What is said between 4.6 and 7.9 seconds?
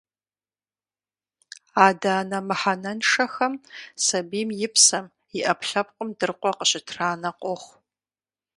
и псэм, и ӏэпкълъэпкъым дыркъуэ къыщытранэ къохъу.